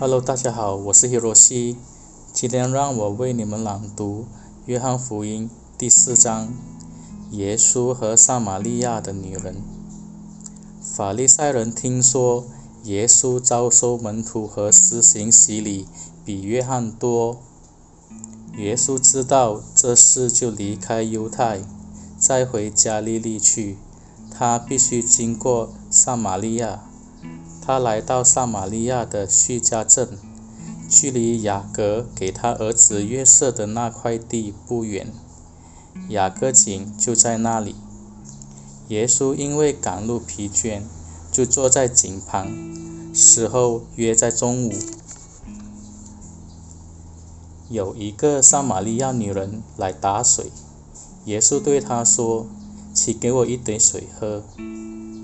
[0.00, 1.76] Hello，大家好，我是希罗西。
[2.32, 4.22] 今天让我为你们朗读
[4.66, 6.52] 《约翰福音》第四章：
[7.30, 9.62] 耶稣和撒玛利亚的女人。
[10.82, 12.44] 法利赛人听说
[12.82, 15.86] 耶稣招收门徒和施行洗礼
[16.24, 17.36] 比约翰多，
[18.56, 21.60] 耶稣知道这事，就离开犹太，
[22.18, 23.78] 再回加利利去。
[24.28, 26.82] 他必须经过撒玛利亚。
[27.66, 30.18] 他来到撒玛利亚的叙加镇，
[30.86, 35.10] 距离雅各给他儿子约瑟的那块地不远，
[36.10, 37.74] 雅各井就在那里。
[38.88, 40.82] 耶稣因为赶路疲倦，
[41.32, 42.52] 就坐在井旁。
[43.14, 44.72] 时候约在中午，
[47.70, 50.50] 有一个撒玛利亚女人来打水，
[51.24, 52.46] 耶稣对她说
[52.92, 54.42] ：“请给我一点水喝。”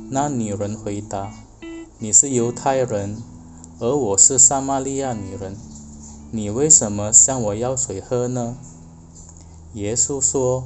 [0.09, 1.30] 那女人回答。
[2.03, 3.23] 你是犹太人，
[3.79, 5.55] 而我是撒玛利亚女人，
[6.30, 8.57] 你为什么向我要水喝呢？
[9.74, 10.65] 耶稣说：“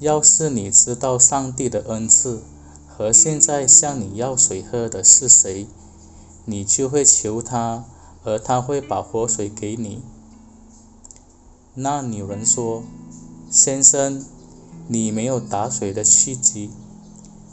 [0.00, 2.42] 要是你知道上帝的恩赐
[2.86, 5.66] 和现在向你要水喝的是谁，
[6.44, 7.86] 你就会求他，
[8.22, 10.02] 而他会把活水给你。”
[11.72, 12.82] 那女人说
[13.50, 14.22] ：“先生，
[14.88, 16.68] 你没有打水的契机，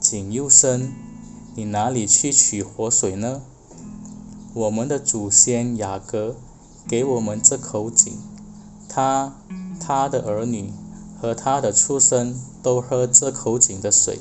[0.01, 0.91] 井又深。”
[1.57, 3.41] 你哪里去取活水呢？
[4.53, 6.35] 我们的祖先雅各
[6.87, 8.13] 给我们这口井，
[8.87, 9.33] 他、
[9.79, 10.71] 他的儿女
[11.19, 14.19] 和他的畜生都喝这口井的水。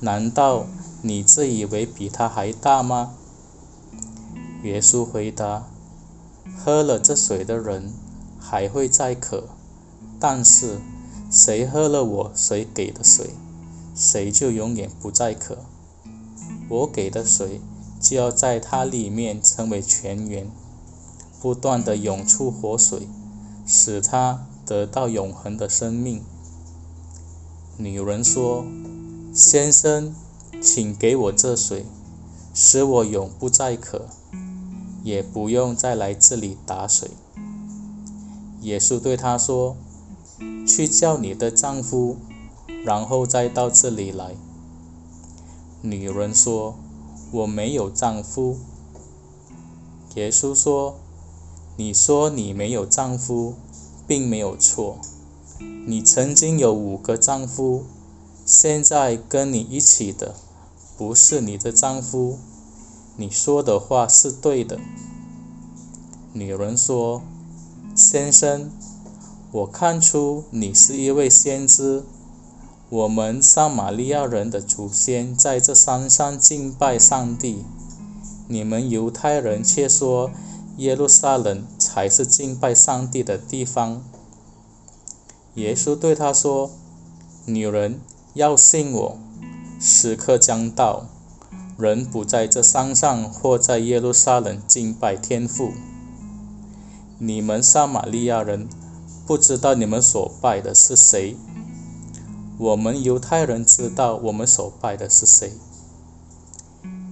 [0.00, 0.66] 难道
[1.02, 3.14] 你自以为比他还大吗？
[4.64, 5.68] 耶稣回答：
[6.58, 7.92] 喝了这水的人
[8.40, 9.44] 还会再渴，
[10.18, 10.80] 但是
[11.30, 13.30] 谁喝了我谁给的水，
[13.94, 15.58] 谁就永远不再渴。
[16.70, 17.60] 我给的水
[18.00, 20.48] 就要在它里面成为泉源，
[21.42, 23.08] 不断的涌出活水，
[23.66, 26.22] 使它得到永恒的生命。
[27.76, 28.64] 女人说
[29.34, 30.14] ：“先生，
[30.62, 31.84] 请给我这水，
[32.54, 34.06] 使我永不再渴，
[35.02, 37.10] 也不用再来这里打水。”
[38.62, 39.76] 耶稣对她说
[40.64, 42.16] ：“去叫你的丈夫，
[42.84, 44.36] 然后再到这里来。”
[45.82, 46.74] 女人说
[47.32, 48.58] ：“我没有丈夫。”
[50.14, 50.96] 耶稣说
[51.78, 53.54] ：“你说你没有丈夫，
[54.06, 54.98] 并没有错。
[55.86, 57.84] 你曾经有五个丈夫，
[58.44, 60.34] 现在跟你一起的
[60.98, 62.36] 不是你的丈夫。
[63.16, 64.78] 你说的话是对的。”
[66.34, 67.22] 女人说
[67.96, 68.70] ：“先生，
[69.50, 72.04] 我看出你是一位先知。”
[72.90, 77.64] 我们撒玛利亚人的祖先在这山上敬拜上帝，
[78.48, 80.32] 你们犹太人却说
[80.78, 84.02] 耶路撒冷才是敬拜上帝的地方。
[85.54, 86.72] 耶稣对他说
[87.46, 88.00] ：“女人
[88.34, 89.16] 要信我，
[89.80, 91.04] 时刻将到，
[91.78, 95.70] 人不在这山上或在耶路撒冷敬拜天父。
[97.18, 98.68] 你们撒玛利亚人
[99.24, 101.36] 不知道你们所拜的是谁。”
[102.60, 105.54] 我们犹太人知道我们所拜的是谁，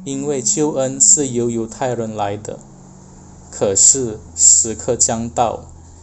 [0.05, 2.59] 因为救恩是由犹太人来的。
[3.51, 5.61] 可是时刻将到，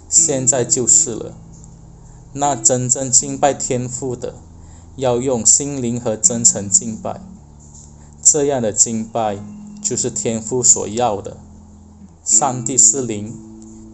[0.10, 1.38] 现在就是了。
[2.34, 4.34] 那真正敬拜天父的，
[4.96, 7.22] 要用心灵和真诚敬拜。
[8.24, 9.38] 这样的敬拜
[9.80, 11.38] 就是天父所要的。
[12.24, 13.32] 上帝是灵，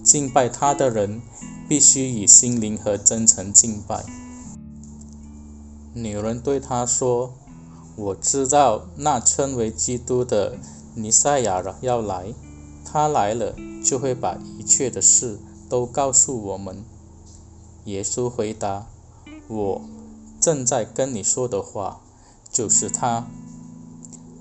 [0.02, 1.22] 敬拜他的人
[1.68, 4.06] 必须以心灵和真诚敬拜。
[5.94, 7.34] 女人对他说
[7.98, 10.58] ：“我知道那称为基督的
[10.96, 12.34] 尼赛亚要来，
[12.86, 13.54] 他来了
[13.84, 15.38] 就会把一切的事
[15.68, 16.84] 都告诉我们。”
[17.86, 18.88] 耶稣回答
[19.50, 19.82] ：“我
[20.40, 22.02] 正在跟你说的话
[22.50, 23.28] 就是他。”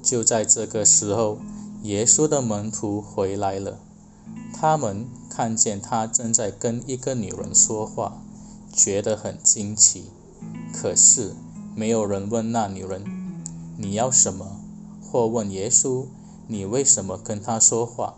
[0.03, 1.39] 就在这个时候，
[1.83, 3.79] 耶稣的门徒回来了，
[4.55, 8.23] 他们看见他正在跟一个女人说话，
[8.73, 10.11] 觉得很惊奇。
[10.73, 11.35] 可是
[11.75, 13.05] 没有人问那女人
[13.77, 14.61] ：“你要什么？”
[15.03, 16.07] 或问耶稣
[16.47, 18.15] ：“你为什么跟他说话？”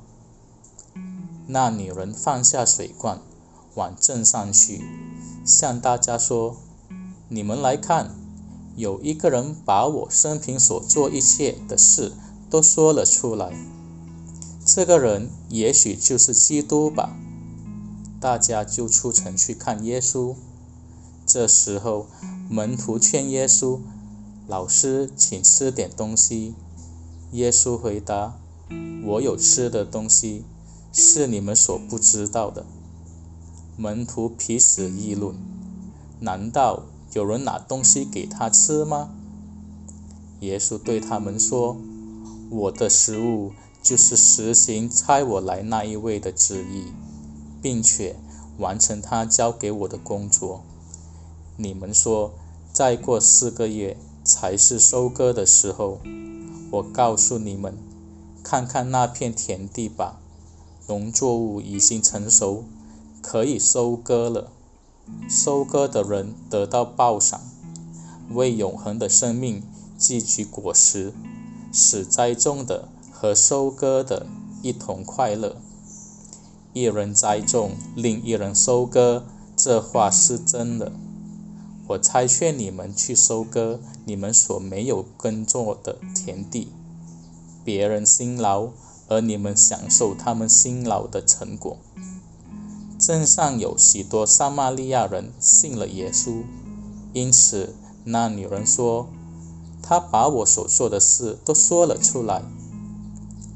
[1.49, 3.19] 那女人放下水罐，
[3.75, 4.83] 往镇上去，
[5.45, 6.57] 向大家说
[7.29, 8.15] ：“你们来看，
[8.77, 12.13] 有一个人把我生平所做一切的事
[12.49, 13.53] 都说了出来。
[14.65, 17.17] 这个人也许就是基督吧。”
[18.21, 20.37] 大家就出城去看耶稣。
[21.25, 22.07] 这时候，
[22.51, 23.79] 门徒劝耶稣
[24.47, 26.55] ：“老师，请吃点东西。”
[27.33, 28.39] 耶稣回答
[29.07, 30.45] ：“我有吃的东西，
[30.93, 32.67] 是你们所不知道的。”
[33.79, 35.35] 门徒彼此议论
[36.21, 36.83] ：“难道
[37.15, 39.11] 有人拿东西给他吃吗？”
[40.41, 41.77] 耶稣对他们说
[42.51, 46.93] ：“我的食物就是实行差我来那一位的旨意，
[47.63, 48.17] 并且
[48.59, 50.63] 完成他交给我的工作。
[51.63, 52.33] 你们说，
[52.73, 56.01] 再过四个月才是收割的时候。
[56.73, 57.77] 我告诉你们，
[58.43, 60.19] 看看那片田地吧，
[60.89, 62.65] 农作物已经成熟，
[63.21, 64.51] 可以收割了。
[65.29, 67.41] 收割的人得到报赏，
[68.31, 69.63] 为永恒的生命。”
[70.03, 71.13] 汲取果实，
[71.73, 74.27] 使栽种的和收割的
[74.61, 75.59] 一同快乐。
[76.73, 79.23] 一人栽种，另一人收割，
[79.55, 80.91] 这话是真的。
[81.93, 86.69] 我差劝你们去收割你们所没有耕作的田地，
[87.65, 88.69] 别人辛劳，
[89.09, 91.77] 而你们享受他们辛劳的成果。
[92.99, 96.43] 镇上有许多撒玛利亚人信了耶稣，
[97.13, 97.75] 因此
[98.05, 99.09] 那女人说。
[99.85, 102.45] 她把我所做的事都说了出来。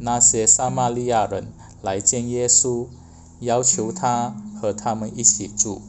[0.00, 2.86] 那些撒玛利亚人来见耶稣，
[3.38, 5.80] 要求他和他们一起住。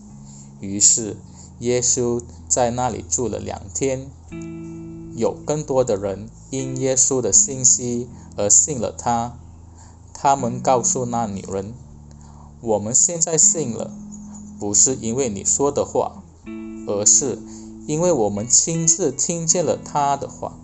[0.60, 1.18] 于是
[1.60, 4.10] 耶稣在那里住了两天。
[5.16, 9.38] 有更多的人因耶稣的信息而信了他。
[10.14, 11.74] 他们告诉那女人
[12.62, 13.92] ：“我们现在信了，
[14.60, 16.24] 不是因为你说的话，
[16.88, 17.40] 而是……”
[17.88, 20.58] 因为我们亲自听见了他的话，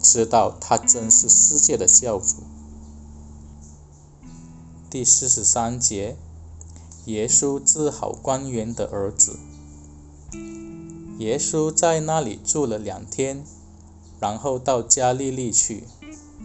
[0.00, 2.36] 知道他真是世界的教主。
[4.88, 6.16] 第四十三节，
[7.06, 9.36] 耶稣治好官员的儿子。
[11.18, 13.44] 耶稣在那里住了两天，
[14.20, 15.84] 然后到加利利去。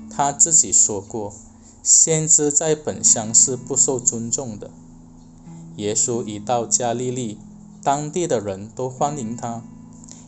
[0.09, 1.33] 他自己说过，
[1.81, 4.69] 先知在本乡是不受尊重的。
[5.77, 7.37] 耶稣一到加利利，
[7.81, 9.63] 当地的人都欢迎他。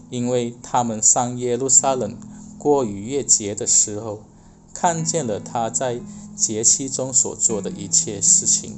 [0.09, 2.17] 因为他们上耶路撒冷
[2.57, 4.21] 过逾越节的时候，
[4.73, 6.01] 看见了他在
[6.35, 8.75] 节期中所做的一切事情。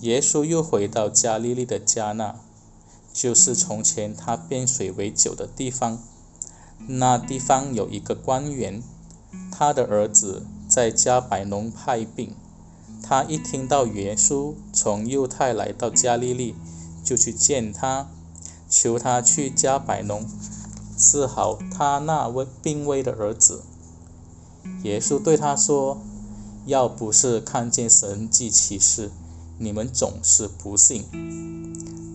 [0.00, 2.36] 耶稣又回到加利利的加纳，
[3.12, 5.98] 就是从前他变水为酒的地方。
[6.88, 8.82] 那地方有一个官员，
[9.50, 12.34] 他的儿子在加百农派病。
[13.02, 16.54] 他一听到耶稣从犹太来到加利利，
[17.04, 18.08] 就去见他。
[18.68, 20.26] 求他去加百农
[20.96, 23.64] 治好他那位病危的儿子。
[24.82, 26.00] 耶稣对他说
[26.64, 29.10] ：“要不是看见神迹奇事，
[29.58, 31.04] 你们总是不信。”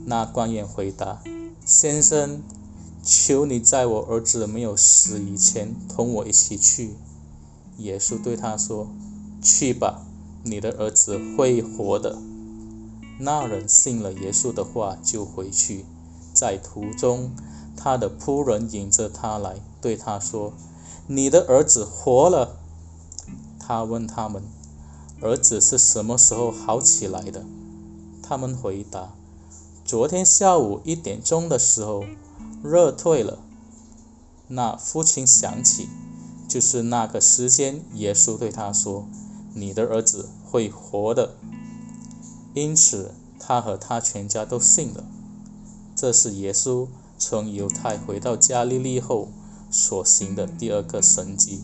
[0.05, 1.21] 那官员回答
[1.65, 2.41] ：“先生，
[3.03, 6.95] 求你在我儿子没有死以前同我一起去。”
[7.79, 8.87] 耶稣对他说
[9.43, 10.05] ：“去吧，
[10.43, 12.17] 你的儿子会活的。”
[13.19, 15.85] 那人信了耶稣的话，就回去。
[16.33, 17.31] 在途中，
[17.75, 20.53] 他的仆人引着他来，对他说
[21.07, 22.57] ：“你的儿子活了。”
[23.59, 24.43] 他问他们
[25.21, 27.45] ：“儿子是什么时候好起来的？”
[28.21, 29.13] 他们回答
[29.85, 32.03] ：“昨天下午一点钟的时候，
[32.63, 33.39] 热退了。”
[34.49, 35.87] 那父亲想起，
[36.47, 39.05] 就是那个时间，耶稣对他说
[39.53, 41.35] ：“你的儿子会活的。”
[42.53, 45.03] 因此，他和他全家都信了。
[45.95, 46.87] 这是耶稣
[47.17, 49.29] 从犹太回到加利利后
[49.69, 51.61] 所行的第二个神迹。